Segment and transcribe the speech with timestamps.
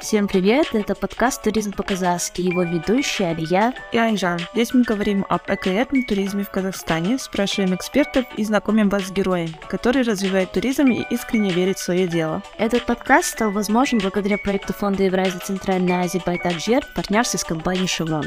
[0.00, 4.40] Всем привет, это подкаст «Туризм по-казахски», его ведущая Алия и Айжан.
[4.52, 9.54] Здесь мы говорим об экоэтном туризме в Казахстане, спрашиваем экспертов и знакомим вас с героем,
[9.68, 12.42] который развивает туризм и искренне верит в свое дело.
[12.58, 17.86] Этот подкаст стал возможен благодаря проекту Фонда Евразии Центральной Азии «Байтакжер» в партнерстве с компанией
[17.86, 18.26] «Шеврон».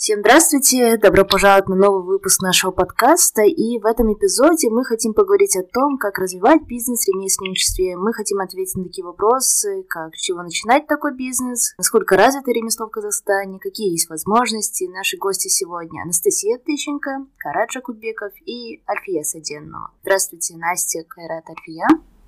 [0.00, 0.96] Всем здравствуйте!
[0.96, 3.42] Добро пожаловать на новый выпуск нашего подкаста.
[3.42, 7.98] И в этом эпизоде мы хотим поговорить о том, как развивать бизнес в ремесленничестве.
[7.98, 12.86] Мы хотим ответить на такие вопросы, как с чего начинать такой бизнес, насколько развито ремесло
[12.86, 14.84] в Казахстане, какие есть возможности.
[14.84, 19.90] Наши гости сегодня Анастасия Тыщенко, Караджа Кутбеков и Альфия Саденова.
[20.00, 21.86] Здравствуйте, Настя, Кайрат, Альфия.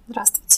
[0.09, 0.53] Здравствуйте.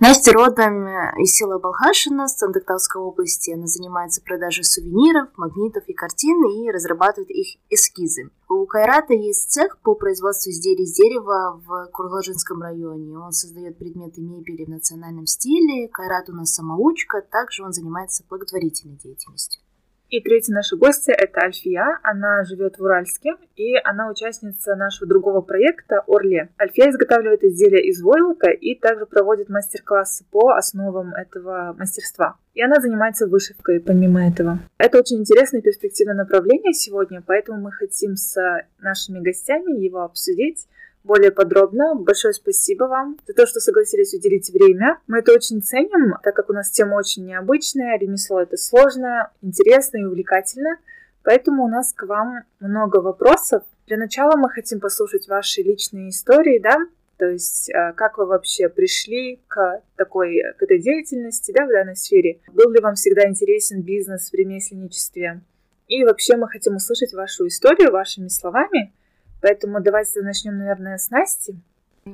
[0.00, 0.86] Настя родом
[1.18, 3.50] из села Балхашина, Сандыкталской области.
[3.50, 8.30] Она занимается продажей сувениров, магнитов и картин и разрабатывает их эскизы.
[8.48, 13.18] У Кайрата есть цех по производству изделий из дерева в Кургалжинском районе.
[13.18, 15.88] Он создает предметы мебели в национальном стиле.
[15.88, 19.62] Кайрат у нас самоучка, также он занимается благотворительной деятельностью.
[20.10, 22.00] И третья наша гостья– это Альфия.
[22.02, 26.48] Она живет в Уральске, и она участница нашего другого проекта «Орле».
[26.60, 32.38] Альфия изготавливает изделия из войлока и также проводит мастер-классы по основам этого мастерства.
[32.54, 34.58] И она занимается вышивкой помимо этого.
[34.78, 38.36] Это очень интересное перспективное направление сегодня, поэтому мы хотим с
[38.80, 40.66] нашими гостями его обсудить
[41.04, 41.94] более подробно.
[41.94, 44.98] Большое спасибо вам за то, что согласились уделить время.
[45.06, 49.98] Мы это очень ценим, так как у нас тема очень необычная, ремесло это сложно, интересно
[49.98, 50.78] и увлекательно.
[51.22, 53.62] Поэтому у нас к вам много вопросов.
[53.86, 56.78] Для начала мы хотим послушать ваши личные истории, да,
[57.20, 61.94] то есть э, как вы вообще пришли к такой, к этой деятельности, да, в данной
[61.94, 62.40] сфере.
[62.50, 65.42] Был ли вам всегда интересен бизнес в ремесленничестве?
[65.86, 68.94] И вообще мы хотим услышать вашу историю вашими словами,
[69.40, 71.56] Поэтому давайте начнем, наверное, с Насти.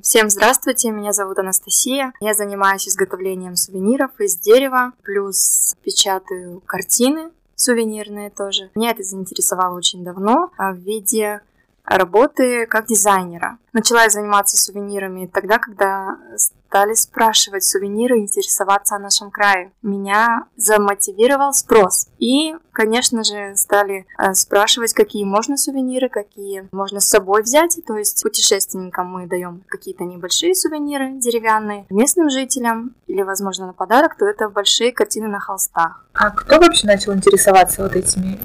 [0.03, 2.13] Всем здравствуйте, меня зовут Анастасия.
[2.21, 8.71] Я занимаюсь изготовлением сувениров из дерева, плюс печатаю картины сувенирные тоже.
[8.75, 11.41] Меня это заинтересовало очень давно а в виде
[11.85, 13.59] работы как дизайнера.
[13.73, 16.19] Начала я заниматься сувенирами тогда, когда
[16.69, 19.73] стали спрашивать сувениры, интересоваться о нашем крае.
[19.83, 22.09] Меня замотивировал спрос.
[22.19, 27.79] И, конечно же, стали э, спрашивать, какие можно сувениры, какие можно с собой взять.
[27.87, 31.87] То есть путешественникам мы даем какие-то небольшие сувениры деревянные.
[31.91, 36.05] Местным жителям или, возможно, на подарок, то это большие картины на холстах.
[36.15, 38.39] А кто вообще начал интересоваться вот этими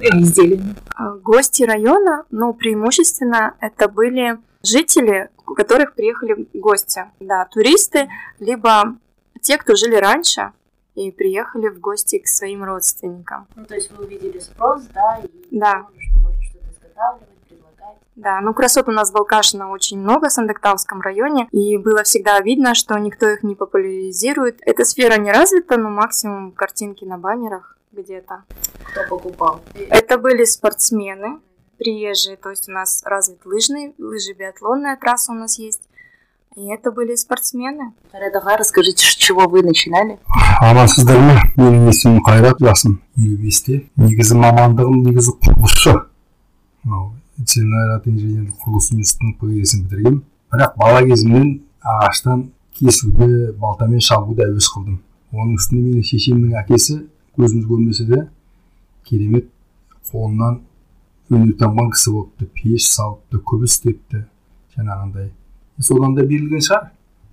[0.00, 0.76] изделиями?
[0.98, 7.04] Э, гости района, ну, преимущественно это были жители, у которых приехали гости.
[7.20, 8.08] Да, туристы,
[8.38, 8.96] либо
[9.40, 10.52] те, кто жили раньше
[10.94, 13.46] и приехали в гости к своим родственникам.
[13.54, 15.86] Ну, то есть вы увидели спрос, да, и да.
[15.98, 17.96] что можно что-то изготавливать, предлагать.
[18.16, 22.40] Да, ну красот у нас в Балкашино очень много в Сандыктавском районе, и было всегда
[22.40, 24.58] видно, что никто их не популяризирует.
[24.62, 28.44] Эта сфера не развита, но максимум картинки на баннерах где-то.
[28.90, 29.60] Кто покупал?
[29.74, 31.40] Это были спортсмены,
[31.77, 35.81] приезжие, то есть у нас развит лыжный, лыжи биатлонная трасса у нас есть.
[36.55, 37.93] И это были спортсмены.
[38.11, 40.19] Харадаға, расскажите, с чего вы начинали?
[40.61, 45.93] амансыздар ма менің есімім қайрат жасым елу бесте негізі мамандығым негізі құрылысшы
[46.85, 47.07] мынау
[47.41, 50.19] инженерлік инженерлік құрылыс институтының пгсін бітіргенмін
[50.53, 51.47] бірақ бала кезімнен
[51.81, 52.43] ағаштан
[52.77, 53.31] кесуді
[53.63, 54.99] балтамен шабуды әуес қылдым
[55.33, 56.99] оның үстіне менің шешемнің әкесі
[57.39, 58.21] көзіміз көрмесе де
[59.09, 59.49] керемет
[60.11, 60.61] қолынан
[61.30, 64.22] өнертанған кісі болыпты пеш салыпты күбі істепті
[64.76, 65.30] жаңағындай
[65.82, 66.90] содан да берілген шығар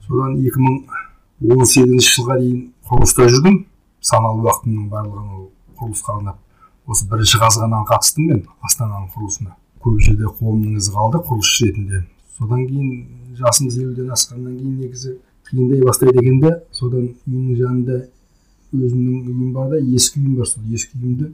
[0.07, 3.59] содан 2018 жылға дейін құрылыста жүрдім
[4.01, 5.45] санаулы уақытымның барлығын ол
[5.79, 9.53] құрылысқа арнап осы бірінші қазғаннан қатыстым мен астананың құрылысына
[9.85, 12.01] көп жерде қолымның ізі қалды құрылысшы ретінде
[12.37, 12.89] содан кейін
[13.39, 15.15] жасымыз елуден асқаннан кейін негізі
[15.49, 17.99] қиындай бастайды екен да содан үйімнің жанында
[18.73, 21.33] өзімнің үйім бар да ескі үйім бар сол ескі үйімді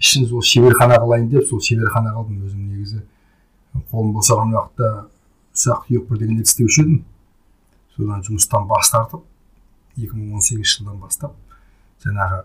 [0.00, 3.02] ішін сол шеберхана қылайын деп сол шеберхана қылдым өзім негізі.
[3.90, 4.90] Қолым босаған уақытта
[5.54, 7.02] ұсақ түйек бірдеңелер істеуші едім.
[7.96, 9.22] Содан жұмыстан бас тартып
[10.00, 11.36] 2018 жылдан бастап
[12.04, 12.42] жаңағы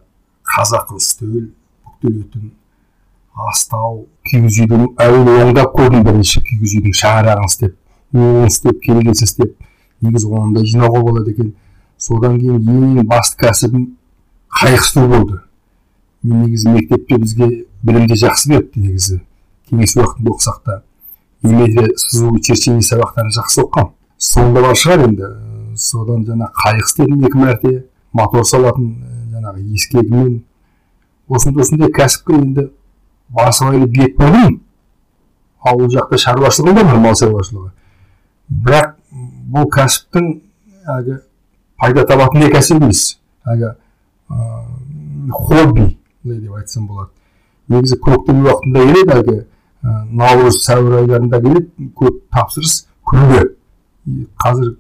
[0.51, 1.49] қазақы үстел
[1.85, 2.51] бүктелетін
[3.49, 7.75] астау кигіз үйдің әуелі оңдап көрдім бірінші кигіз үйдің шаңырағын істеп
[8.15, 9.55] уын істеп келгесін істеп
[10.05, 11.53] негізі ондай жинауға болады екен.
[11.97, 13.89] Содан кейін ең басты кәсібім
[14.59, 15.39] қайық істеу болды.
[16.33, 17.47] Негізі мектепте бізге
[17.83, 19.19] білімді жақсы беріпті негізі.
[19.69, 20.81] Кеңес уақытында оқысақ та.
[21.43, 25.31] Геометрия сызу черчение сабақтарын жақсы оқығанмын соңында бар шығар енді.
[25.75, 27.73] Содан жаңа қайық істедім екі мәрте.
[28.13, 28.91] Мотор салатын
[29.33, 30.43] жаңағы ескегімен.
[31.27, 32.69] Осындай осындай кәсіпке енді
[33.33, 34.59] басыбайлы бет бұрдым
[35.65, 37.71] ауыл жақта шаруашылығы бар мал шаруашылығы.
[38.49, 38.95] Бірақ
[39.51, 40.29] бұл кәсіптің
[40.95, 41.19] әлгі
[41.81, 43.17] пайда табатын кәсіп емес.
[43.45, 43.73] Әлгі
[45.31, 45.87] хобби.
[46.25, 47.11] Былай деп айтсам болады.
[47.69, 49.37] Негізі көктем уақытында келеді әлгі
[50.21, 52.75] наурыз сәуір айларында келеді көп тапсырыс
[53.05, 53.43] күнде.
[54.41, 54.75] Қазір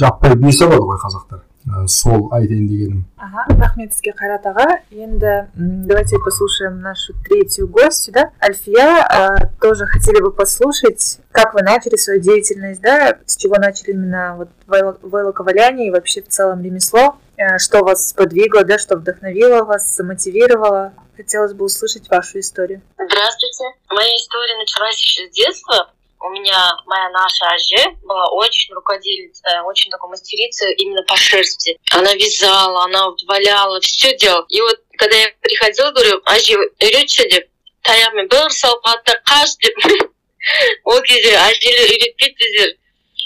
[0.00, 1.44] жаппай бес алады ғой қазақтар.
[1.87, 8.23] сол айтайын дегенім ага рахмет сізге қайрат аға енді давайте послушаем нашу третью гостью да
[8.41, 13.91] альфия а, тоже хотели бы послушать как вы начали свою деятельность да с чего начали
[13.91, 19.63] именно вот войлоковаляние и вообще в целом ремесло а, что вас сподвигло да что вдохновило
[19.63, 25.91] вас замотивировало хотелось бы услышать вашу историю здравствуйте моя история началась еще с детства
[26.25, 31.79] у меня моя наша Аже была очень руководительница, очень такой мастерица именно по шерсти.
[31.91, 34.45] Она вязала, она вот валяла, все делала.
[34.49, 37.47] И вот когда я приходила, говорю, Аже, үйретші деп
[37.87, 39.75] таяқпен бір салып ата қаш деп
[40.85, 42.77] ол кезде әжелер үйретпейді біздер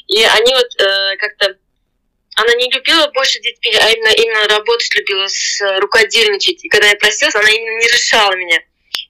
[0.07, 1.57] и они вот э, как-то
[2.35, 6.65] она не любила больше детей, а именно, именно работать любила, с, рукодельничать.
[6.65, 8.59] И когда я просилась, она именно не решала меня.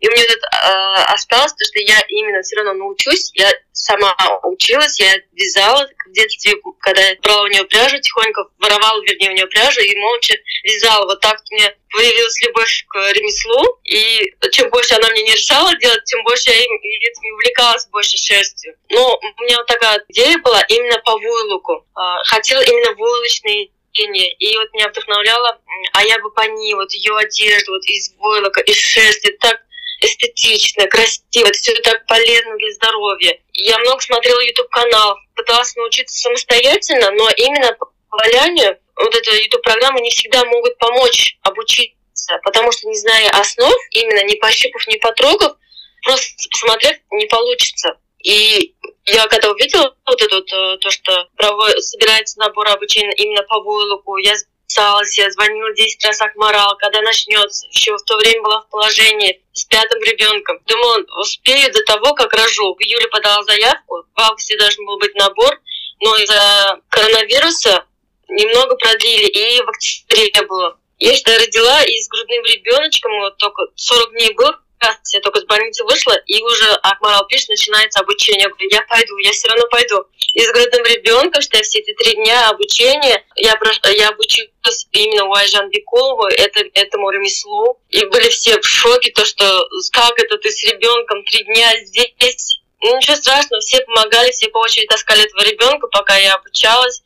[0.01, 3.33] и у меня вот э, осталось то, что я именно все равно научусь.
[3.35, 9.03] Я сама училась, я вязала в детстве, когда я брала у нее пряжу тихонько, воровала,
[9.03, 11.05] вернее, у нее пряжу и молча вязала.
[11.05, 13.79] Вот так у меня появилась любовь к ремеслу.
[13.85, 18.75] И чем больше она мне не решала делать, тем больше я этим увлекалась больше шерстью.
[18.89, 21.85] Но у меня вот такая идея была именно по войлоку.
[21.95, 24.87] Э, хотела именно войлочный и вот меня
[25.93, 29.61] а бы по ней, вот ее одежду, вот из войлока, из шерсти, так
[30.01, 33.39] эстетично, красиво, это все так полезно для здоровья.
[33.53, 40.11] Я много смотрела YouTube-канал, пыталась научиться самостоятельно, но именно по валянию вот эта YouTube-программа не
[40.11, 45.57] всегда могут помочь обучиться, потому что не зная основ, именно не пощупав, не потрогав,
[46.05, 47.99] просто посмотрев не получится.
[48.23, 48.75] И
[49.07, 51.29] я когда увидела вот это вот, э, то, что
[51.79, 54.35] собирается набор обучения именно по войлоку, я
[54.71, 57.67] писалась, я звонила 10 раз Акмарал, когда начнется.
[57.69, 60.61] Еще в то время была в положении с пятым ребенком.
[60.67, 62.75] Думала, успею до того, как рожу.
[62.75, 65.61] В июле подала заявку, в августе должен был быть набор,
[66.01, 67.85] но из-за коронавируса
[68.29, 70.79] немного продлили, и в октябре было.
[70.99, 74.51] Я что родила и с грудным ребеночком, вот только 40 дней был,
[75.13, 78.43] я только с больницы вышла, и уже Акмарал пишет, начинается обучение.
[78.43, 80.05] Я говорю, я пойду, я все равно пойду.
[80.35, 83.59] И с грудным ребенком, что я все эти три дня обучения, я,
[83.93, 87.79] я обучилась именно у Айжан Бекулову, это, этому ремеслу.
[87.91, 89.45] И были все в шоке, то, что
[89.93, 92.61] как это ты с ребенком три дня здесь.
[92.83, 97.03] Ну, ничего страшного, все помогали, все по очереди таскали этого ребенка, пока я обучалась,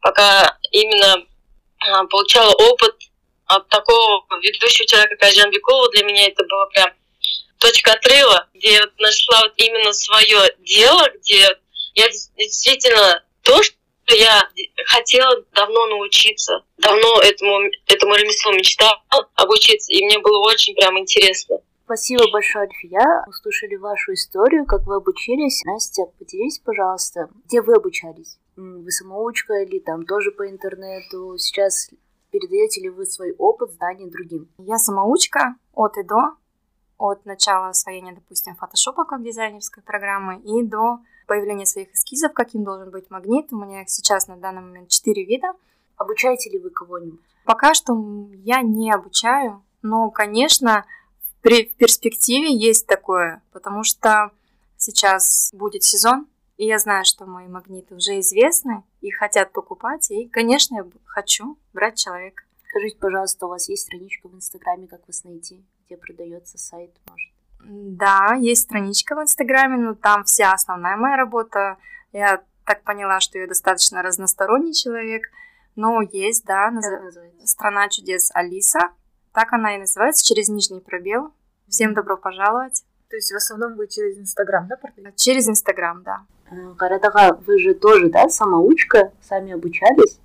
[0.00, 1.24] пока именно
[1.78, 2.96] а, получала опыт
[3.46, 6.90] от такого ведущего человека, как Ажан Бекулова, для меня это было прям
[7.58, 11.48] точка отрыва, где я вот нашла вот именно свое дело, где
[11.94, 13.76] я действительно то, что
[14.14, 14.48] я
[14.86, 19.02] хотела давно научиться, давно этому, этому ремеслу мечтала
[19.34, 21.58] обучиться, и мне было очень прям интересно.
[21.84, 23.24] Спасибо большое, Альфия.
[23.28, 25.62] Услышали вашу историю, как вы обучились.
[25.64, 28.38] Настя, поделитесь, пожалуйста, где вы обучались?
[28.56, 31.38] Вы самоучка или там тоже по интернету?
[31.38, 31.90] Сейчас
[32.30, 34.48] передаете ли вы свой опыт, знания другим?
[34.58, 36.36] Я самоучка от и до,
[36.98, 42.90] от начала освоения, допустим, фотошопа как дизайнерской программы и до появления своих эскизов, каким должен
[42.90, 43.52] быть магнит.
[43.52, 45.52] У меня их сейчас на данный момент четыре вида.
[45.96, 47.20] Обучаете ли вы кого-нибудь?
[47.44, 47.94] Пока что
[48.32, 50.84] я не обучаю, но, конечно,
[51.38, 54.30] в перспективе есть такое, потому что
[54.76, 60.28] сейчас будет сезон, и я знаю, что мои магниты уже известны и хотят покупать, и,
[60.28, 62.42] конечно, я хочу брать человека.
[62.68, 67.32] Скажите, пожалуйста, у вас есть страничка в Инстаграме, как вас найти, где продается сайт, может?
[67.68, 71.78] Да, есть страничка в Инстаграме, но там вся основная моя работа.
[72.12, 75.24] Я так поняла, что я достаточно разносторонний человек.
[75.74, 76.84] Но есть, да, наз...
[77.44, 78.90] страна чудес Алиса.
[79.32, 81.32] Так она и называется, через нижний пробел.
[81.68, 82.84] Всем добро пожаловать.
[83.08, 85.16] То есть в основном вы через Инстаграм, да, продаете?
[85.16, 86.24] Через Инстаграм, да.
[86.76, 90.20] Каратага, вы же тоже, да, самоучка, сами обучались?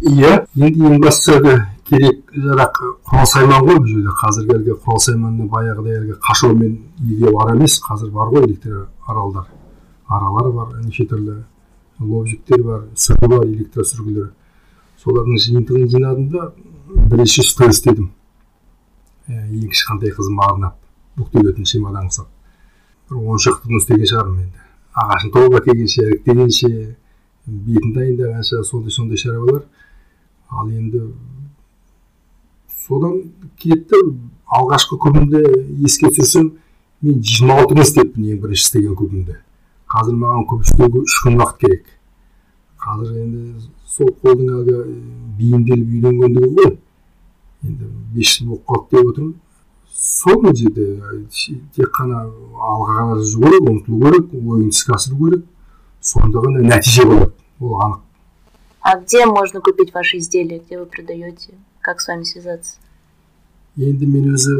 [0.00, 6.16] иә енді ең бастысы керек жарақ құралсайман ғой бұл жерде қазіргі әлгі құралсайманды баяғыдай әлгі
[6.24, 9.50] қашаумен егеу ара емес қазір бар ғой электр аралдар.
[10.08, 11.36] Аралар бар неше түрлі
[12.00, 14.32] лобжиктер бар сүргі бар электросүргілер.
[15.04, 16.48] Солардың жиынтығын жинадым да
[16.88, 18.08] бірінші сто істедім
[19.28, 20.80] ең кішкентай қызыма арнап
[21.20, 22.32] бүктелетін чемодан қылсап
[23.10, 24.69] бір он шақты істеген шығармын енді.
[24.94, 26.70] Ағашын тауып әкелгенше іріктегенше
[27.46, 29.62] бетін дайындағанша сондай сондай шаруалар
[30.50, 31.04] ал енді
[32.86, 33.20] содан
[33.62, 34.00] кетті
[34.50, 35.40] алғашқы күнімді
[35.86, 36.50] еске түсірсем
[37.06, 39.36] мен жиырма алтыға істеппін ең бірінші істеген күнімді.
[39.90, 41.86] Қазір маған көп істеуге үш күн уақыт керек.
[42.82, 44.80] Қазір енді сол қолдың әлгі
[45.38, 46.74] бейімделіп үйренгендігі ғой.
[47.68, 49.34] Енді бес жыл болып қалды деп отырмын.
[50.00, 50.86] Сол жерде
[51.76, 55.42] тек қана алға қарай жүзу керек ұмтылу керек ойын іске асыру керек.
[56.00, 57.32] Сонда ғана нәтиже болады.
[57.60, 58.00] Ол анық.
[58.80, 60.58] А где можно купить ваши изделия?
[60.58, 61.52] Где вы продаете?
[61.82, 62.78] Как с вами связаться?
[63.76, 64.54] Енді мен өзі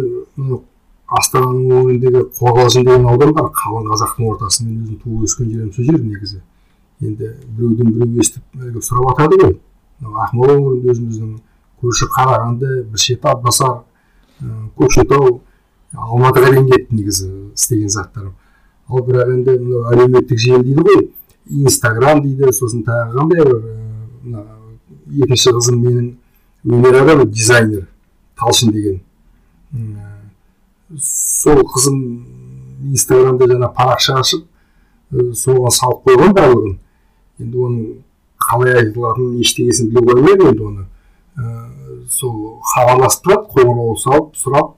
[1.09, 5.89] астананың өңіріндегі қорғалжын деген аудан бар қалың қазақтың ортасы мен өзім туып өскен жерім сол
[5.89, 6.43] жер негізі.
[7.01, 9.57] Енді біреуден біреу естіп әлгі сұрап жатады ғой.
[10.05, 11.33] Ақмола өңірінде өзіміздің
[11.81, 13.81] көрші қарағанды бір шеті атбасар
[14.79, 15.41] көкшетау
[15.95, 18.35] алматыға дейін кетті негізі істеген заттарым
[18.89, 21.01] ал бірақ енді мынау әлеуметтік желі дейді ғой
[21.67, 23.63] инстаграм дейді сосын тағы қандай бір
[24.25, 24.45] мына
[25.25, 26.11] екінші қызым менің
[26.65, 27.87] өнер адамы дизайнер
[28.39, 29.01] талшын деген.
[31.01, 31.99] Сол қызым
[32.93, 34.47] инстаграмда жаңа парақша ашып
[35.11, 36.77] соған салып қойған барлығын
[37.41, 37.85] енді оның
[38.41, 40.87] қалай айтылатынын ештеңесін біле қоймаймын енді оны.
[42.11, 44.75] Сол хабарласып қоңырау салып сұрап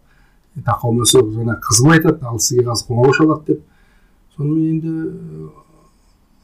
[0.66, 3.62] тақау болмаса жаңа қызым айтады ал сізге қазір қоңырау шалады деп.
[4.36, 4.92] Сонымен енді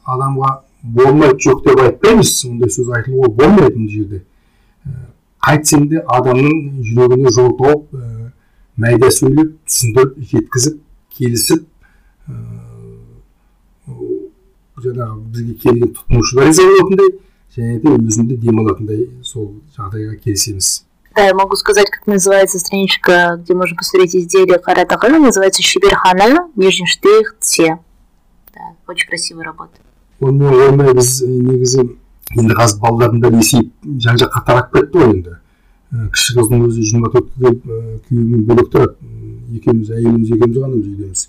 [0.09, 0.51] адамға
[0.83, 4.23] болмайды жоқ деп айтпаймыз ондай сөз айтылуға болмайды мына жерде.
[5.45, 7.95] Қайтсем де адамның жүрегіне жол тауып
[8.77, 10.81] майда сөйлеп түсіндіріп жеткізіп
[11.19, 11.65] келісіп
[14.79, 17.09] жаңағы бізге келген тұтынушылар риза болатындай
[17.57, 20.85] және де өзім де демалатындай сол жағдайға келісеміз
[21.17, 26.49] Да, я могу сказать, как называется страничка, где можно посмотреть изделия Харата Хана, называется Шиберхана,
[26.55, 27.79] нижний штрих, Тсе.
[28.55, 29.73] Да, очень красивая работа.
[30.21, 31.81] онымен қоймай біз негізі
[32.37, 33.69] енді қазір балалардың да есейіп
[34.03, 35.35] жан жаққа тарап кетті ғой енді
[36.15, 37.61] кіші қыздың өзі жиырма келіп
[38.09, 38.97] күйеуімен бөлек тұрады
[39.59, 41.23] екеуміз әйеліміз екеуміз ғана үйдеміз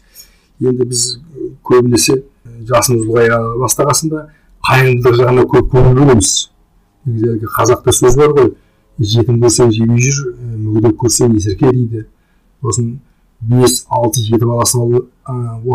[0.71, 1.03] енді біз
[1.69, 2.17] көбінесе
[2.71, 4.25] жасымыз ұлғая бастағасында
[4.69, 6.31] қайырымдылық жағына көп көңіл бөлеміз.
[7.05, 8.49] Негізі әлгі қазақта сөз бар ғой.
[8.99, 10.33] Жетім көрсең жебей жүр
[10.65, 12.05] мүгедек көрсең есірке дейді.
[12.61, 12.99] Сосын
[13.39, 15.07] бес алты жеті баласы бар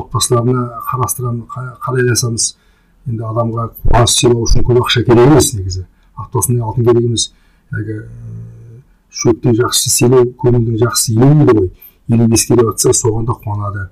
[0.00, 1.46] отбасыларына қарастырамыз
[1.84, 2.50] қарайласамыз.
[3.08, 5.86] Енді адамға қуаныш сыйлау үшін көп ақша керек емес негізі.
[6.20, 7.32] Ақтосындай алтын керек емес.
[7.74, 7.98] Әлгі
[9.10, 11.70] шөптің жақсысы сыйлау көңілдің жақсысы елу дейді ғой.
[12.12, 13.88] Елу бес келіп жатса соған да қуанады.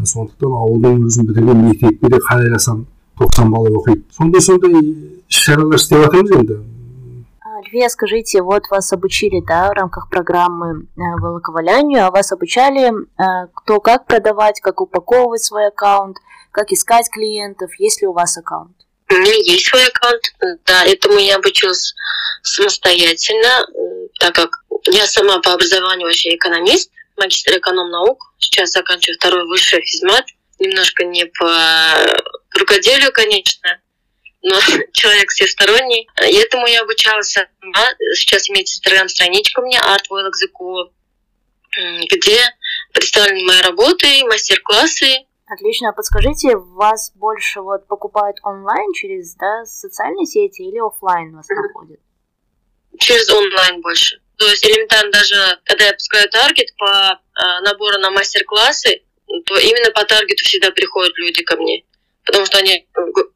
[0.00, 2.86] Сондықтан ауылдың өзін бітірген мектепке де қарайласам
[3.19, 4.71] тоқсан бала оқиды сондай сондай
[5.29, 6.57] іс шаралар істеп жатырмыз енді
[7.55, 12.91] Альвия, скажите, вот вас обучили, да, в рамках программы волоковалянию, а вас обучали,
[13.55, 16.17] кто как продавать, как упаковывать свой аккаунт,
[16.51, 18.75] как искать клиентов, есть ли у вас аккаунт?
[19.09, 20.23] У меня есть свой аккаунт,
[20.65, 21.95] да, этому я обучилась
[22.43, 23.65] самостоятельно,
[24.19, 30.25] так как я сама по образованию вообще экономист, магистр эконом-наук, сейчас заканчиваю второй высший физмат,
[30.60, 31.96] немножко не по
[32.58, 33.80] рукоделию, конечно,
[34.42, 34.58] но
[34.92, 36.08] человек всесторонний.
[36.28, 37.88] И этому я обучалась сама.
[38.14, 40.90] Сейчас имеется инстаграм-страничка у меня artvoilexeco,
[42.10, 42.38] где
[42.92, 45.26] представлены мои работы, мастер-классы.
[45.46, 45.90] Отлично.
[45.90, 51.98] А подскажите, вас больше вот покупают онлайн через да, социальные сети или офлайн вас находят?
[52.98, 54.20] Через онлайн больше.
[54.36, 60.04] То есть элементарно даже, когда я пускаю таргет по э, набору на мастер-классы, именно по
[60.04, 61.84] таргету всегда приходят люди ко мне.
[62.24, 62.86] Потому что они,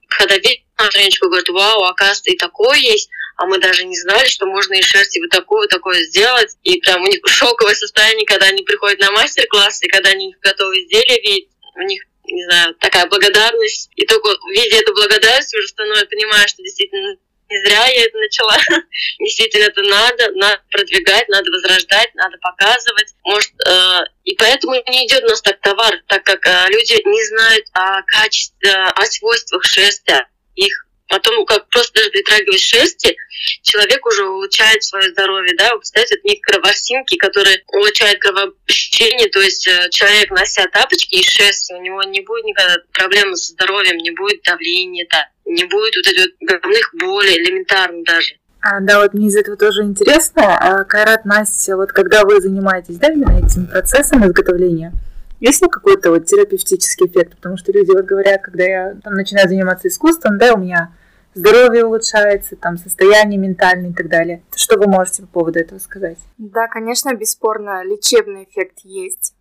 [0.08, 4.26] когда видят на страничку, говорят, вау, оказывается, и такое есть, а мы даже не знали,
[4.26, 6.56] что можно из шерсти вот такое, такое сделать.
[6.62, 10.80] И прям у них шоковое состояние, когда они приходят на мастер-классы, и когда они готовы
[10.80, 13.90] изделия видят, у них не знаю, такая благодарность.
[13.96, 17.16] И только видя эту благодарность, уже становится, понимаю, что действительно
[17.54, 18.56] не зря я это начала.
[19.20, 23.14] Действительно, это надо, надо продвигать, надо возрождать, надо показывать.
[23.24, 27.24] Может, э, и поэтому не идет у нас так товар, так как э, люди не
[27.26, 30.14] знают о качестве, о свойствах шерсти,
[30.56, 30.72] их
[31.06, 33.14] Потом, как просто даже притрагиваясь шерсти,
[33.62, 39.68] человек уже улучшает свое здоровье, да, вы представляете, это микроворсинки, которые улучшают кровообращение, то есть
[39.90, 44.42] человек, нося тапочки из шерсти, у него не будет никогда проблем со здоровьем, не будет
[44.44, 48.34] давления, да, не будет вот этих головных болей, элементарно даже.
[48.60, 50.56] А, да, вот мне из этого тоже интересно.
[50.56, 54.92] А, Кайрат, Настя, вот когда вы занимаетесь, да, именно этим процессом изготовления,
[55.40, 57.36] есть ли какой-то вот терапевтический эффект?
[57.36, 60.94] Потому что люди вот говорят, когда я там, начинаю заниматься искусством, да, у меня
[61.34, 64.42] здоровье улучшается, там состояние ментальное и так далее.
[64.56, 66.16] Что вы можете по поводу этого сказать?
[66.38, 69.34] Да, конечно, бесспорно, лечебный эффект есть.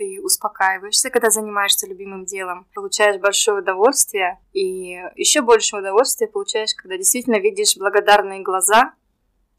[0.00, 6.96] Ты успокаиваешься, когда занимаешься любимым делом, получаешь большое удовольствие, и еще больше удовольствия получаешь, когда
[6.96, 8.94] действительно видишь благодарные глаза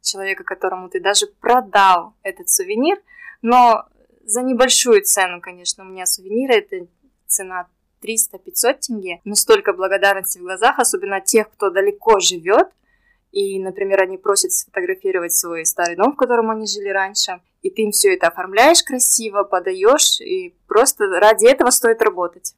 [0.02, 2.98] человека, которому ты даже продал этот сувенир,
[3.44, 3.86] но
[4.24, 6.88] за небольшую цену, конечно, у меня сувениры, это
[7.28, 7.68] цена
[8.02, 12.68] 300-500 тенге, но столько благодарности в глазах, особенно тех, кто далеко живет,
[13.32, 17.84] и, например, они просят сфотографировать свой старый дом, в котором они жили раньше, и ты
[17.84, 22.56] им все это оформляешь красиво, подаешь, и просто ради этого стоит работать.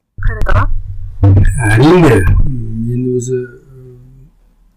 [1.64, 2.18] әрине
[2.48, 3.38] мен өзі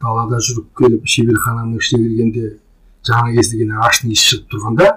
[0.01, 2.49] далада жүріп келіп шеберхананың ішіне кіргенде
[3.07, 4.89] жаңа кесілген ағаштың иісі шығып тұрғанда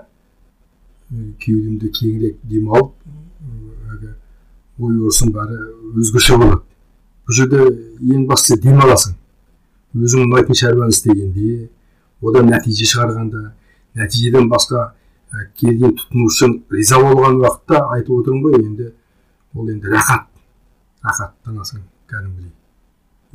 [1.43, 2.93] кеудемде кеңірек демалып
[3.95, 4.13] әлгі
[4.81, 5.59] ой өрісің бәрі
[6.01, 6.63] өзгеше болады.
[7.27, 7.65] Бұл жерде
[8.15, 9.17] ең бастысы демаласың.
[9.97, 11.69] Өзің ұнайтын шаруаны істегенде
[12.23, 13.51] одан нәтиже шығарғанда
[13.99, 14.93] нәтижеден басқа
[15.60, 18.92] келген тұтынушы риза болған уақытта айтып отырмын ғой енді
[19.56, 20.30] ол енді рахат
[21.04, 22.52] рахаттанасың кәдімгідей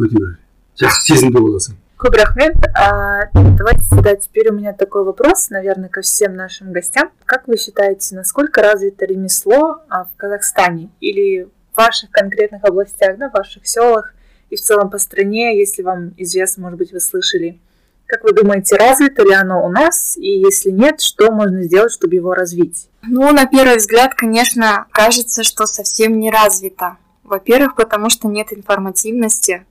[0.01, 0.35] өте бір
[0.81, 2.55] жақсы сезімде боласың Көп рахмет.
[2.75, 7.11] А, давайте сюда теперь у меня такой вопрос, наверное, ко всем нашим гостям.
[7.27, 13.29] Как вы считаете, насколько развито ремесло а, в Казахстане или в ваших конкретных областях, да,
[13.29, 14.15] в ваших селах
[14.49, 17.61] и в целом по стране, если вам известно, может быть, вы слышали?
[18.08, 20.16] Как вы думаете, развито ли оно у нас?
[20.18, 22.90] И если нет, что можно сделать, чтобы его развить?
[23.02, 26.98] Ну, на первый взгляд, конечно, кажется, что совсем не развито.
[27.24, 29.66] Во-первых, потому что нет информативности,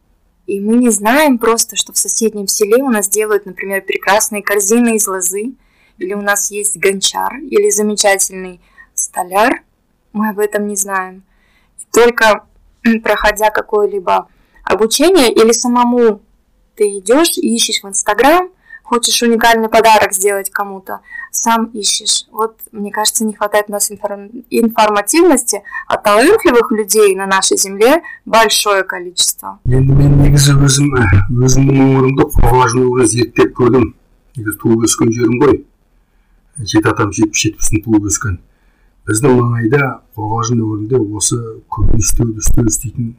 [0.46, 4.96] и мы не знаем просто, что в соседнем селе у нас делают, например, прекрасные корзины
[4.96, 5.54] из лозы,
[5.98, 8.60] или у нас есть гончар, или замечательный
[8.94, 9.62] столяр.
[10.12, 11.22] Мы об этом не знаем.
[11.92, 12.44] Только
[13.02, 14.28] проходя какое-либо
[14.64, 16.20] обучение или самому
[16.75, 18.49] ты идешь и ищешь в Инстаграм,
[18.83, 21.01] хочешь уникальный подарок сделать кому-то,
[21.31, 22.25] сам ищешь.
[22.31, 28.83] Вот, мне кажется, не хватает у нас информативности, а талантливых людей на нашей земле большое
[28.83, 29.59] количество.
[29.65, 30.89] енді мен негізі өзім
[31.45, 33.85] өзімнің өңірімді қорғалжын өңірін зерттеп көрдім
[34.39, 35.55] негізі туып өскен жерім ғой
[36.57, 38.39] жеті атам жетпіс жетпісін туып өскен
[39.05, 39.83] біздің маңайда
[40.17, 41.37] қорғалжын өңірінде осы
[41.69, 43.13] күн істеуді үстел істейтін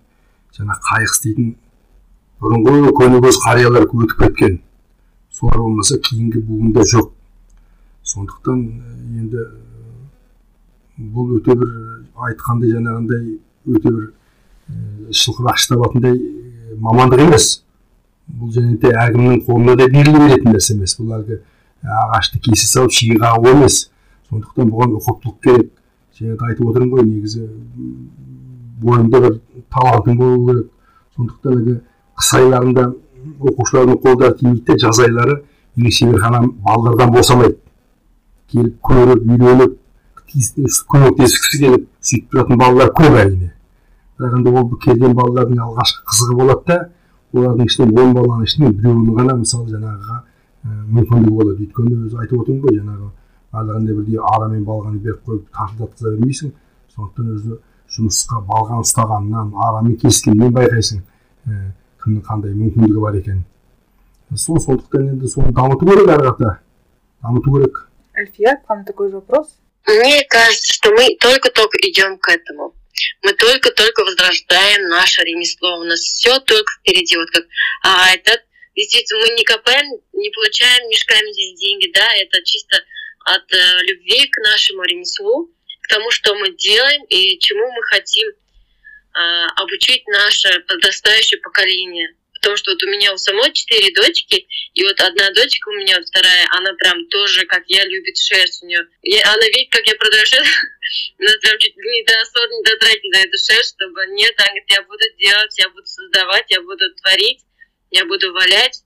[0.56, 1.54] жаңа қайық істейтін
[2.41, 4.59] бұрынғы көне көз қариялар өтіп кеткен.
[5.31, 7.11] Солар болмаса кейінгі буында жоқ.
[8.05, 8.59] Сондықтан
[9.19, 9.45] енді
[11.15, 11.71] бұл өте бір
[12.27, 14.05] айтқандай жаңағындай өте бір
[15.11, 16.19] шылқып ақша табатындай
[16.79, 17.49] мамандық емес.
[18.25, 20.95] Бұл және әркімнің қолына да беріле беретін нәрсе емес.
[20.99, 21.41] Бұл әлгі
[21.83, 23.89] ағашты кесе салып шиге қағу емес.
[24.29, 25.73] Сондықтан бұған ұқыптылық керек.
[26.19, 27.49] Де айтып отырмын ғой негізі
[28.81, 29.37] бойыңда бір
[29.75, 30.71] талантың болу керек.
[31.17, 31.75] Сондықтан әлгі
[32.15, 32.85] қыс айларында
[33.49, 35.41] оқушылардың қолдары тимейді де жаз айлары
[35.75, 37.57] менің шеберханам балалардан босамайды.
[38.51, 39.75] Келіп көріп үйреніп
[40.91, 43.51] көмектескісі келіп сөйтіп тұратын балалар көп әрине.
[44.19, 46.77] бірақ енді ол келген балалардың алғашқы қызығы болады да
[47.35, 50.17] олардың ішінен он баланың ішінен біреуінің ғана мысалы жаңағыға
[50.65, 51.57] мүмкіндігі болады.
[51.65, 53.09] Өйткені өзі айтып отырмын ғой жаңағы
[53.53, 56.53] барлығында бірдей ара мен балғаны беріп қойып тартып бермейсің.
[56.95, 57.57] Сондықтан өзі
[57.95, 61.03] жұмысқа балған ұстағаннан арамен кескеннен байқайсың.
[62.04, 63.44] кімнің қандай мүмкіндігі бар екенін
[64.36, 66.58] сол сондықтан енді соны дамыту керек ары қарата
[67.22, 67.86] дамыту керек
[68.20, 69.48] Альфия, к вам такой же вопрос?
[69.86, 72.74] Мне кажется, что мы только-только идем к этому.
[73.22, 75.78] Мы только-только возрождаем наше ремесло.
[75.78, 77.16] У нас все только впереди.
[77.16, 77.44] Вот как
[77.82, 78.42] а, этот,
[78.76, 82.76] действительно, мы не копаем, не получаем мешками здесь деньги, да, это чисто
[83.24, 85.50] от э, любви к нашему ремеслу,
[85.82, 88.43] к тому, что мы делаем и чему мы хотим а,
[89.55, 92.15] обучить наше подрастающее поколение.
[92.33, 95.97] Потому что вот у меня у самой четыре дочки, и вот одна дочка у меня,
[95.97, 98.85] вот вторая, она прям тоже, как я, любит шерсть у нее.
[99.01, 100.51] И она видит, как я продаю шерсть,
[101.19, 104.47] она прям чуть не до ссор, не до драки за эту шерсть, чтобы нет, она
[104.49, 107.39] говорит, я буду делать, я буду создавать, я буду творить,
[107.89, 108.83] я буду валять.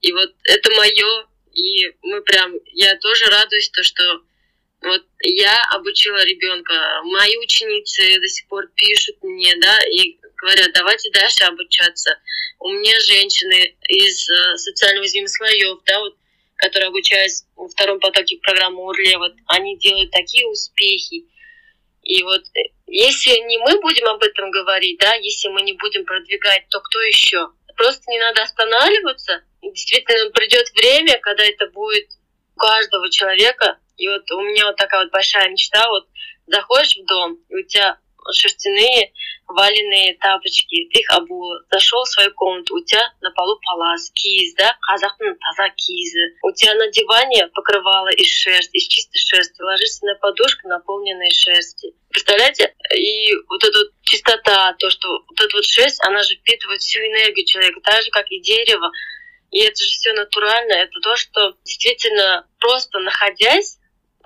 [0.00, 4.22] И вот это мое, и мы прям, я тоже радуюсь, то, что
[4.86, 11.10] вот я обучила ребенка, мои ученицы до сих пор пишут мне, да, и говорят, давайте
[11.10, 12.18] дальше обучаться.
[12.60, 16.16] У меня женщины из э, социально уязвимых слоев, да, вот,
[16.56, 21.24] которые обучаются во втором потоке программы УРЛЕ, вот, они делают такие успехи.
[22.02, 26.04] И вот э, если не мы будем об этом говорить, да, если мы не будем
[26.04, 27.48] продвигать, то кто еще?
[27.76, 29.42] Просто не надо останавливаться.
[29.62, 32.08] И действительно придет время, когда это будет
[32.54, 36.07] у каждого человека и вот у меня вот такая вот большая мечта, вот
[36.47, 37.97] заходишь в дом, и у тебя
[38.31, 39.13] шерстяные
[39.47, 44.55] валенные тапочки, ты их обул, зашел в свою комнату, у тебя на полу палас, киіз,
[44.55, 46.25] да, қазақтың таза киізі.
[46.43, 51.93] У тебя на диване покрывало из шерсти, из чистой шерсти, ложишься на подушку, наполненной шерсти.
[52.09, 52.73] Представляете?
[52.95, 56.99] И вот эта вот чистота, то, что вот эта вот шерсть, она же впитывает всю
[56.99, 58.91] энергию человека, так же, как и дерево.
[59.51, 63.79] И это же все натурально, это то, что действительно просто находясь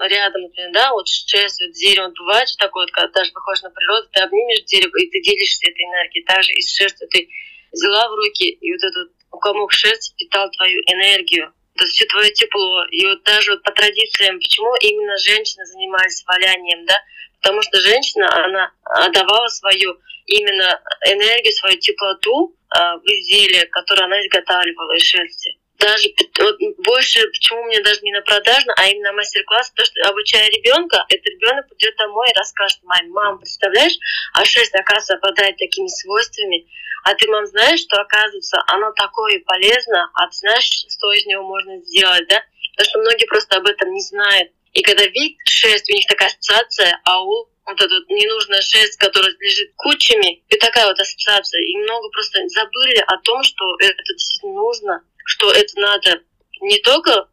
[0.07, 4.09] рядом, да, вот шерсть, вот дерево, бывает же такое, вот, когда даже выходишь на природу,
[4.13, 6.25] ты обнимешь дерево, и ты делишься этой энергией.
[6.25, 7.29] Также из шерсти ты
[7.73, 12.33] взяла в руки, и вот этот комок шерсти питал твою энергию, то есть все твое
[12.33, 12.85] тепло.
[12.91, 16.97] И вот даже вот по традициям, почему именно женщины занимались валянием, да?
[17.41, 24.21] Потому что женщина, она отдавала свою именно энергию, свою теплоту э, в изделие, которое она
[24.21, 29.73] изготавливала из шерсти даже вот больше, почему мне даже не на продажно, а именно мастер-класс,
[29.75, 33.97] то, что обучая ребенка, этот ребенок придет домой и расскажет маме, мам, представляешь,
[34.35, 36.67] а шерсть, оказывается, обладает такими свойствами,
[37.05, 41.45] а ты, мам, знаешь, что, оказывается, оно такое полезно, а ты знаешь, что из него
[41.45, 42.43] можно сделать, да?
[42.77, 44.53] Потому что многие просто об этом не знают.
[44.73, 49.33] И когда видят шерсть, у них такая ассоциация, аул, вот эта вот ненужная шерсть, которая
[49.41, 51.61] лежит кучами, и такая вот ассоциация.
[51.63, 56.23] И много просто забыли о том, что это действительно нужно, что это надо
[56.61, 57.25] не только э,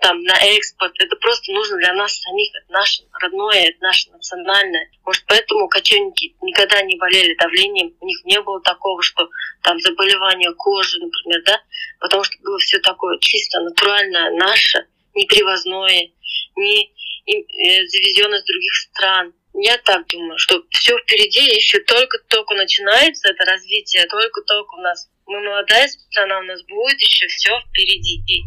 [0.00, 4.90] там на экспорт, это просто нужно для нас самих, это наше родное, это наше национальное.
[5.04, 9.28] Может, поэтому кочевники никогда не болели давлением, у них не было такого, что
[9.62, 11.60] там заболевания кожи, например, да,
[12.00, 16.10] потому что было все такое чисто натуральное, наше, не привозное,
[16.56, 16.84] не
[17.26, 19.34] э, завезенное с других стран.
[19.52, 25.40] Я так думаю, что все впереди еще только-только начинается это развитие, только-только у нас мы
[25.40, 28.44] молодая страна, у нас будет еще все впереди.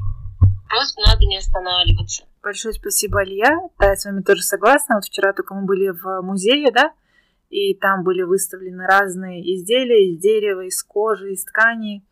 [0.70, 2.26] Просто надо не останавливаться.
[2.44, 3.58] Большое спасибо, Алия.
[3.80, 4.96] Да, я с вами тоже согласна.
[4.96, 6.94] Вот вчера только мы были в музее, да,
[7.50, 12.04] и там были выставлены разные изделия из дерева, из кожи, из тканей.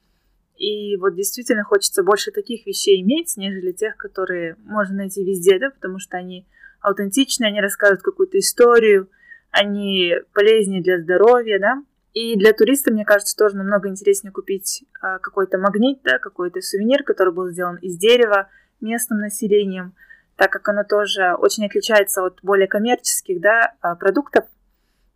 [0.57, 5.69] И вот действительно хочется больше таких вещей иметь, нежели тех, которые можно найти везде, да,
[5.69, 6.47] потому что они
[6.79, 9.09] аутентичные, они рассказывают какую-то историю,
[9.51, 11.83] они полезнее для здоровья, да.
[12.15, 17.03] И для туриста, мне кажется, тоже намного интереснее купить а, какой-то магнит, да, какой-то сувенир,
[17.03, 18.47] который был сделан из дерева
[18.79, 19.93] местным населением,
[20.37, 24.45] так как оно тоже очень отличается от более коммерческих да, а, продуктов.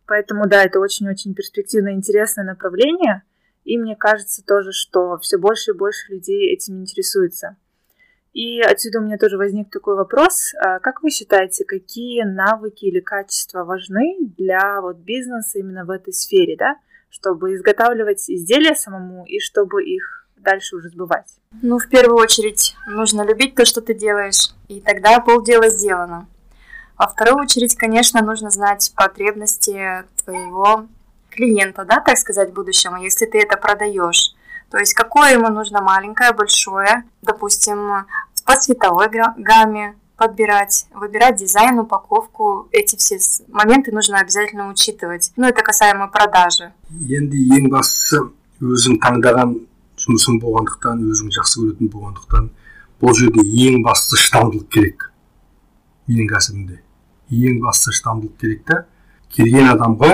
[0.06, 3.22] Поэтому, да, это очень-очень перспективное, интересное направление.
[3.64, 7.56] И мне кажется тоже, что все больше и больше людей этим интересуется.
[8.34, 10.52] И отсюда у меня тоже возник такой вопрос.
[10.60, 16.12] А как вы считаете, какие навыки или качества важны для вот бизнеса именно в этой
[16.12, 16.76] сфере, да?
[17.10, 21.26] Чтобы изготавливать изделия самому и чтобы их дальше уже сбывать?
[21.62, 26.26] Ну, в первую очередь, нужно любить то, что ты делаешь, и тогда полдела сделано.
[26.96, 30.86] Во вторую очередь, конечно, нужно знать потребности твоего
[31.30, 34.34] клиента, да, так сказать, будущему, если ты это продаешь.
[34.70, 38.06] То есть, какое ему нужно маленькое, большое, допустим,
[38.44, 42.68] по цветовой гамме, подбирать, выбирать дизайн, упаковку.
[42.72, 45.32] Эти все моменты нужно обязательно учитывать.
[45.36, 46.72] Ну, это касаемо продажи.
[47.08, 48.18] енді ең бастысы
[48.60, 49.54] өзің таңдаған
[50.02, 52.50] жұмысың болғандықтан өзің жақсы көретін болғандықтан
[53.00, 55.06] бұл жерде ең бастысы шыдамдылық керек
[56.10, 56.80] менің кәсібімде
[57.48, 58.82] ең бастысы шыдамдылық керек та
[59.32, 60.12] келген адамға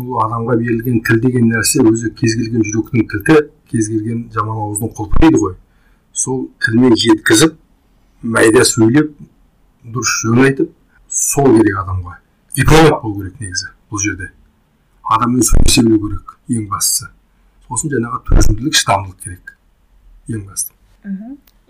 [0.00, 3.38] бұл адамға берілген тіл деген нәрсе өзі кез келген жүректің кілті
[3.70, 5.58] кез келген жаман ауыздың құлпы дейді ғой
[6.24, 7.61] сол тілмен жеткізіп
[8.22, 9.14] майда сөйлеп
[9.84, 10.70] дұрыс жөн айтып
[11.08, 12.18] сол керек адамға.
[12.56, 14.30] Дипломат болу керек негізі бұл жерде.
[15.02, 17.08] Адаммен сөйлесе білу керек ең бастысы.
[17.68, 19.56] Сосын жаңағы төзімділік шыдамдылық керек
[20.28, 20.72] ең басты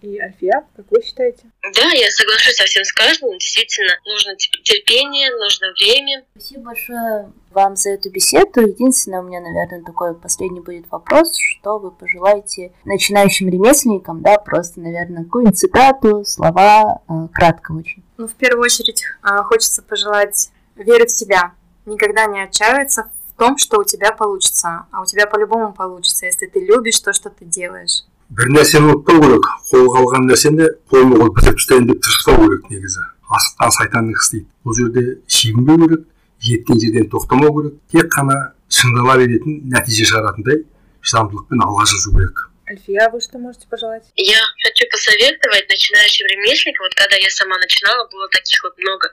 [0.02, 1.44] И Альфия, как вы считаете?
[1.62, 3.38] Да, я соглашусь совсем с каждым.
[3.38, 6.24] Действительно, нужно терпение, нужно время.
[6.34, 8.62] Спасибо большое вам за эту беседу.
[8.62, 14.80] Единственное, у меня, наверное, такой последний будет вопрос, что вы пожелаете начинающим ремесленникам, да, просто,
[14.80, 18.02] наверное, какую-нибудь цитату, слова, э, кратко очень.
[18.16, 21.52] Ну, в первую очередь, э, хочется пожелать веры в себя,
[21.86, 26.46] никогда не отчаиваться в том, что у тебя получится, а у тебя по-любому получится, если
[26.46, 28.02] ты любишь то, что ты делаешь.
[28.36, 29.48] Бір нәрсені ұмытпау керек.
[29.68, 33.04] Қолға алған нәрсені қолма қол бітіріп тастайын деп тырыспау керек негізі.
[33.36, 34.48] Асыққан сайтанның ісі дейді.
[34.64, 36.06] Бұл жерде шегінбеу керек
[36.46, 37.76] жеткен жерден тоқтамау керек.
[37.92, 38.38] Тек қана
[38.72, 40.64] шыңдала беретін нәтиже шығаратындай
[41.04, 42.48] шыдамдылықпен алға жылжу керек.
[42.72, 44.04] Альфия, вы что можете пожелать?
[44.16, 49.10] Я хочу посоветовать начинающим ремесленникам, вот когда я сама начинала, было таких вот много,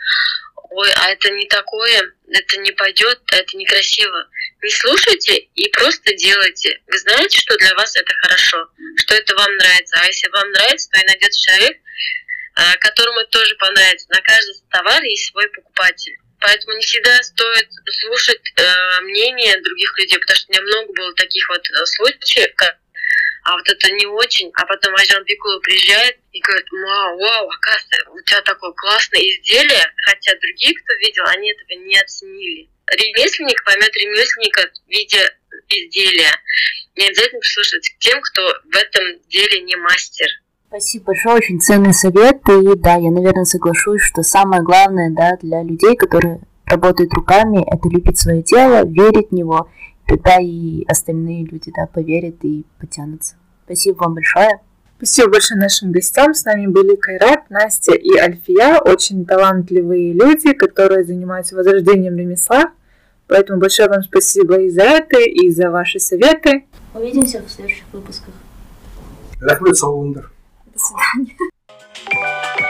[0.70, 4.28] ой, а это не такое, это не пойдет, это некрасиво.
[4.62, 6.82] Не слушайте и просто делайте.
[6.88, 8.68] Вы знаете, что для вас это хорошо,
[8.98, 9.98] что это вам нравится.
[10.02, 11.78] А если вам нравится, то и найдется человек,
[12.56, 14.08] а, которому это тоже понравится.
[14.10, 16.18] На каждый товар есть свой покупатель.
[16.42, 21.14] Поэтому не всегда стоит слушать э, мнение других людей, потому что у меня много было
[21.16, 22.79] таких вот э, случаев, как
[23.50, 24.52] а вот это не очень.
[24.54, 29.86] А потом Ажан Пикула приезжает и говорит, вау, вау, оказывается, у тебя такое классное изделие,
[30.06, 32.70] хотя другие, кто видел, они этого не оценили.
[32.92, 35.18] Ремесленник поймет ремесленника в виде
[35.68, 36.30] изделия.
[36.96, 40.28] Не обязательно прислушиваться к тем, кто в этом деле не мастер.
[40.68, 42.38] Спасибо большое, очень ценный совет.
[42.50, 47.90] И да, я, наверное, соглашусь, что самое главное да, для людей, которые работают руками, это
[47.90, 49.72] любить свое дело, верить в него.
[50.06, 53.39] Тогда и остальные люди да, поверят и потянутся.
[53.70, 54.62] Спасибо вам большое.
[54.98, 56.34] Спасибо большое нашим гостям.
[56.34, 58.80] С нами были Кайрат, Настя и Альфия.
[58.80, 62.72] Очень талантливые люди, которые занимаются возрождением ремесла.
[63.28, 66.66] Поэтому большое вам спасибо и за это, и за ваши советы.
[66.96, 68.34] Увидимся в следующих выпусках.
[69.40, 70.32] рахмет болыңдар
[70.74, 72.69] До свидания.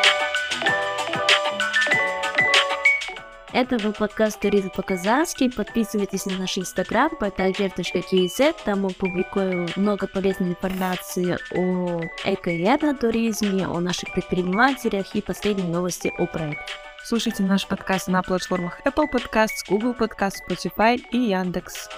[3.52, 5.50] Это был подкаст «Туризм по-казахски».
[5.50, 8.56] Подписывайтесь на наш инстаграм portalver.kz.
[8.64, 16.28] Там мы публикуем много полезной информации о эко-туризме, о наших предпринимателях и последние новости о
[16.28, 16.74] проекте.
[17.04, 21.90] Слушайте наш подкаст на платформах Apple Podcasts, Google Podcasts, Spotify и Яндекс.